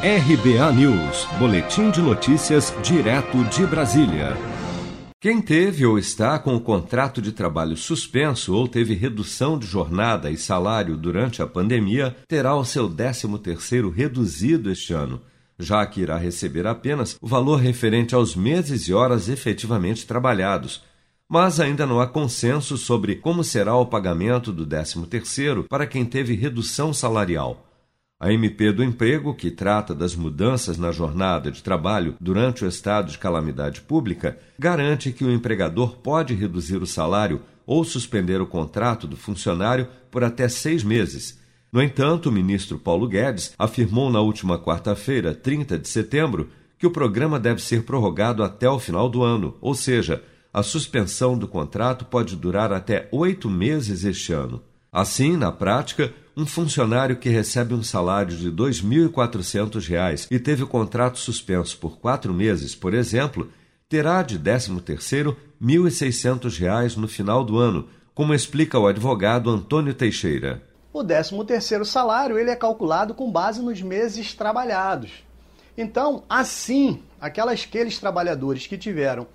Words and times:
RBA 0.00 0.72
News, 0.74 1.26
Boletim 1.40 1.90
de 1.90 2.00
Notícias, 2.00 2.72
direto 2.84 3.42
de 3.46 3.66
Brasília. 3.66 4.36
Quem 5.20 5.42
teve 5.42 5.84
ou 5.84 5.98
está 5.98 6.38
com 6.38 6.54
o 6.54 6.60
contrato 6.60 7.20
de 7.20 7.32
trabalho 7.32 7.76
suspenso 7.76 8.54
ou 8.54 8.68
teve 8.68 8.94
redução 8.94 9.58
de 9.58 9.66
jornada 9.66 10.30
e 10.30 10.36
salário 10.36 10.96
durante 10.96 11.42
a 11.42 11.48
pandemia 11.48 12.14
terá 12.28 12.54
o 12.54 12.64
seu 12.64 12.88
13º 12.88 13.92
reduzido 13.92 14.70
este 14.70 14.92
ano, 14.92 15.20
já 15.58 15.84
que 15.84 16.00
irá 16.00 16.16
receber 16.16 16.64
apenas 16.68 17.18
o 17.20 17.26
valor 17.26 17.56
referente 17.56 18.14
aos 18.14 18.36
meses 18.36 18.86
e 18.86 18.94
horas 18.94 19.28
efetivamente 19.28 20.06
trabalhados. 20.06 20.80
Mas 21.28 21.58
ainda 21.58 21.84
não 21.84 22.00
há 22.00 22.06
consenso 22.06 22.78
sobre 22.78 23.16
como 23.16 23.42
será 23.42 23.74
o 23.74 23.86
pagamento 23.86 24.52
do 24.52 24.64
13º 24.64 25.66
para 25.66 25.88
quem 25.88 26.04
teve 26.04 26.36
redução 26.36 26.94
salarial. 26.94 27.67
A 28.20 28.32
MP 28.32 28.72
do 28.72 28.82
Emprego, 28.82 29.32
que 29.32 29.48
trata 29.48 29.94
das 29.94 30.16
mudanças 30.16 30.76
na 30.76 30.90
jornada 30.90 31.52
de 31.52 31.62
trabalho 31.62 32.16
durante 32.20 32.64
o 32.64 32.68
estado 32.68 33.12
de 33.12 33.18
calamidade 33.18 33.80
pública, 33.80 34.36
garante 34.58 35.12
que 35.12 35.24
o 35.24 35.30
empregador 35.30 35.98
pode 35.98 36.34
reduzir 36.34 36.82
o 36.82 36.86
salário 36.86 37.42
ou 37.64 37.84
suspender 37.84 38.40
o 38.40 38.46
contrato 38.46 39.06
do 39.06 39.16
funcionário 39.16 39.86
por 40.10 40.24
até 40.24 40.48
seis 40.48 40.82
meses. 40.82 41.38
No 41.70 41.80
entanto, 41.80 42.28
o 42.28 42.32
ministro 42.32 42.76
Paulo 42.76 43.06
Guedes 43.06 43.54
afirmou 43.56 44.10
na 44.10 44.20
última 44.20 44.58
quarta-feira, 44.58 45.32
30 45.32 45.78
de 45.78 45.86
setembro, 45.86 46.48
que 46.76 46.88
o 46.88 46.90
programa 46.90 47.38
deve 47.38 47.62
ser 47.62 47.84
prorrogado 47.84 48.42
até 48.42 48.68
o 48.68 48.80
final 48.80 49.08
do 49.08 49.22
ano, 49.22 49.56
ou 49.60 49.76
seja, 49.76 50.24
a 50.52 50.64
suspensão 50.64 51.38
do 51.38 51.46
contrato 51.46 52.04
pode 52.04 52.34
durar 52.34 52.72
até 52.72 53.08
oito 53.12 53.48
meses 53.48 54.02
este 54.02 54.32
ano. 54.32 54.60
Assim, 54.90 55.36
na 55.36 55.52
prática, 55.52 56.12
um 56.38 56.46
funcionário 56.46 57.16
que 57.16 57.28
recebe 57.28 57.74
um 57.74 57.82
salário 57.82 58.36
de 58.36 58.48
R$ 58.48 58.54
2.400 58.54 60.28
e 60.30 60.38
teve 60.38 60.62
o 60.62 60.68
contrato 60.68 61.18
suspenso 61.18 61.76
por 61.78 61.98
quatro 61.98 62.32
meses, 62.32 62.76
por 62.76 62.94
exemplo, 62.94 63.50
terá 63.88 64.22
de 64.22 64.38
13º 64.38 65.34
R$ 65.34 65.36
1.600 65.60 66.96
no 66.96 67.08
final 67.08 67.44
do 67.44 67.58
ano, 67.58 67.88
como 68.14 68.32
explica 68.32 68.78
o 68.78 68.86
advogado 68.86 69.50
Antônio 69.50 69.92
Teixeira. 69.92 70.62
O 70.92 71.00
13º 71.02 71.84
salário 71.84 72.38
ele 72.38 72.50
é 72.50 72.56
calculado 72.56 73.14
com 73.14 73.32
base 73.32 73.60
nos 73.60 73.82
meses 73.82 74.32
trabalhados. 74.32 75.24
Então, 75.76 76.22
assim, 76.28 77.02
aquelas, 77.20 77.64
aqueles 77.64 77.98
trabalhadores 77.98 78.64
que 78.64 78.78
tiveram 78.78 79.26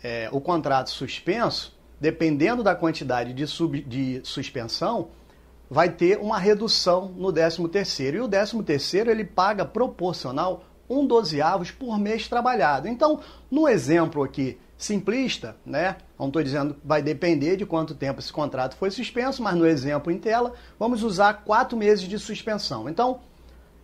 é, 0.00 0.28
o 0.30 0.40
contrato 0.40 0.90
suspenso, 0.90 1.76
dependendo 2.00 2.62
da 2.62 2.76
quantidade 2.76 3.32
de, 3.32 3.48
sub, 3.48 3.82
de 3.82 4.20
suspensão, 4.22 5.08
vai 5.70 5.90
ter 5.90 6.18
uma 6.18 6.38
redução 6.38 7.12
no 7.16 7.32
13º. 7.32 8.14
E 8.14 8.20
o 8.20 8.28
13º 8.28 9.08
ele 9.08 9.24
paga 9.24 9.64
proporcional 9.64 10.64
um 10.88 11.06
dozeavos 11.06 11.70
por 11.70 11.98
mês 11.98 12.28
trabalhado. 12.28 12.88
Então, 12.88 13.20
no 13.50 13.68
exemplo 13.68 14.22
aqui 14.22 14.58
simplista, 14.78 15.56
né? 15.64 15.96
Não 16.18 16.26
estou 16.26 16.42
dizendo 16.42 16.76
vai 16.84 17.00
depender 17.00 17.56
de 17.56 17.64
quanto 17.64 17.94
tempo 17.94 18.20
esse 18.20 18.32
contrato 18.32 18.76
foi 18.76 18.90
suspenso, 18.90 19.42
mas 19.42 19.54
no 19.54 19.66
exemplo 19.66 20.12
em 20.12 20.18
tela, 20.18 20.52
vamos 20.78 21.02
usar 21.02 21.44
quatro 21.44 21.76
meses 21.76 22.06
de 22.06 22.18
suspensão. 22.18 22.88
Então, 22.88 23.20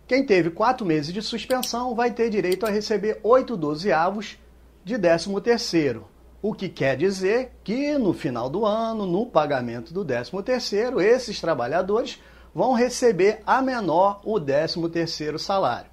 quem 0.07 0.25
teve 0.25 0.51
quatro 0.51 0.85
meses 0.85 1.13
de 1.13 1.21
suspensão 1.21 1.95
vai 1.95 2.11
ter 2.11 2.29
direito 2.29 2.65
a 2.65 2.69
receber 2.69 3.19
oito 3.23 3.57
dozeavos 3.57 4.37
de 4.83 4.97
13 4.97 5.41
terceiro. 5.41 6.05
O 6.43 6.53
que 6.53 6.67
quer 6.67 6.97
dizer 6.97 7.53
que 7.63 7.97
no 7.97 8.11
final 8.11 8.49
do 8.49 8.65
ano, 8.65 9.05
no 9.05 9.25
pagamento 9.25 9.93
do 9.93 10.03
13º, 10.03 11.01
esses 11.01 11.39
trabalhadores 11.39 12.19
vão 12.53 12.73
receber 12.73 13.41
a 13.47 13.61
menor 13.61 14.19
o 14.25 14.33
13º 14.33 15.37
salário. 15.37 15.89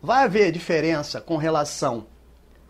Vai 0.00 0.24
haver 0.24 0.52
diferença 0.52 1.20
com 1.20 1.36
relação 1.36 2.06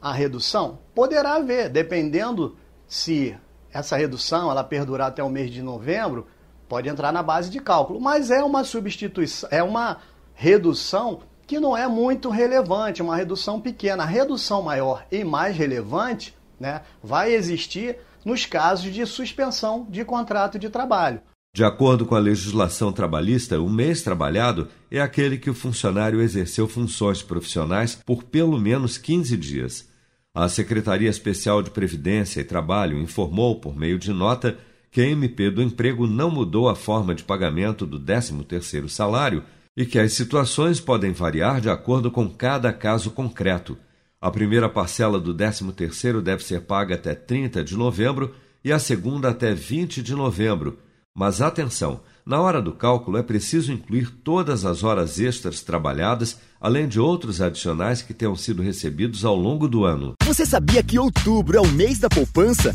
à 0.03 0.11
redução? 0.13 0.81
Poderá 0.93 1.37
haver, 1.37 1.69
dependendo 1.69 2.57
se 2.89 3.39
essa 3.73 3.97
redução 3.97 4.51
ela 4.51 4.65
perdurar 4.65 5.07
até 5.07 5.23
o 5.23 5.31
mês 5.31 5.53
de 5.53 5.63
novembro, 5.63 6.27
pode 6.69 6.89
entrar 6.89 7.13
na 7.13 7.23
base 7.23 7.49
de 7.49 7.61
cálculo, 7.61 8.01
mas 8.01 8.29
é 8.29 8.43
uma 8.43 8.65
substituição, 8.65 9.49
é 9.53 9.63
uma 9.63 9.99
redução 10.35 11.21
que 11.47 11.61
não 11.61 11.77
é 11.77 11.87
muito 11.87 12.29
relevante, 12.29 13.03
uma 13.03 13.15
redução 13.15 13.61
pequena. 13.61 14.03
A 14.03 14.07
redução 14.07 14.63
maior 14.63 15.07
e 15.13 15.23
mais 15.23 15.57
relevante 15.57 16.37
né, 16.59 16.83
vai 17.03 17.35
existir 17.35 17.97
nos 18.25 18.47
casos 18.47 18.93
de 18.93 19.05
suspensão 19.07 19.87
de 19.89 20.05
contrato 20.05 20.59
de 20.59 20.69
trabalho. 20.69 21.21
De 21.55 21.65
acordo 21.65 22.05
com 22.05 22.15
a 22.15 22.21
legislação 22.21 22.93
trabalhista, 22.93 23.61
o 23.61 23.69
mês 23.69 24.03
trabalhado 24.03 24.69
é 24.91 25.01
aquele 25.01 25.39
que 25.39 25.51
o 25.51 25.55
funcionário 25.55 26.21
exerceu 26.21 26.69
funções 26.69 27.23
profissionais 27.23 27.99
por 28.07 28.23
pelo 28.23 28.59
menos 28.61 28.99
15 28.99 29.37
dias. 29.37 29.89
A 30.35 30.49
Secretaria 30.49 31.09
Especial 31.09 31.63
de 31.63 31.71
Previdência 31.71 32.41
e 32.41 32.45
Trabalho 32.45 33.01
informou, 33.01 33.59
por 33.59 33.75
meio 33.75 33.99
de 33.99 34.13
nota, 34.13 34.57
que 34.91 35.01
a 35.01 35.07
MP 35.07 35.51
do 35.51 35.63
Emprego 35.63 36.07
não 36.07 36.31
mudou 36.31 36.69
a 36.69 36.77
forma 36.77 37.15
de 37.15 37.25
pagamento 37.25 37.87
do 37.87 37.99
13º 37.99 38.89
salário 38.89 39.43
e 39.77 39.87
que 39.87 39.99
as 39.99 40.13
situações 40.13 40.81
podem 40.81 41.13
variar 41.13 41.61
de 41.61 41.71
acordo 41.71 42.11
com 42.11 42.29
cada 42.29 42.73
caso 42.73 43.11
concreto. 43.11 43.77
A 44.21 44.33
primeira 44.33 44.69
parcela 44.69 45.21
do 45.21 45.33
13º 45.33 46.21
deve 46.21 46.43
ser 46.43 46.63
paga 46.63 46.97
até 46.97 47.15
30 47.15 47.63
de 47.63 47.77
novembro 47.77 48.35
e 48.65 48.73
a 48.73 48.79
segunda 48.81 49.29
até 49.29 49.55
20 49.55 50.03
de 50.03 50.13
novembro. 50.13 50.81
Mas 51.15 51.41
atenção, 51.41 52.01
na 52.27 52.41
hora 52.41 52.61
do 52.61 52.73
cálculo 52.73 53.17
é 53.17 53.23
preciso 53.23 53.73
incluir 53.73 54.11
todas 54.11 54.65
as 54.65 54.83
horas 54.83 55.21
extras 55.21 55.63
trabalhadas, 55.63 56.37
além 56.61 56.89
de 56.89 56.99
outros 56.99 57.41
adicionais 57.41 58.03
que 58.03 58.13
tenham 58.13 58.35
sido 58.35 58.61
recebidos 58.61 59.25
ao 59.25 59.37
longo 59.37 59.69
do 59.69 59.85
ano. 59.85 60.15
Você 60.25 60.45
sabia 60.45 60.83
que 60.83 60.99
outubro 60.99 61.57
é 61.57 61.61
o 61.61 61.69
mês 61.69 62.01
da 62.01 62.09
poupança? 62.09 62.75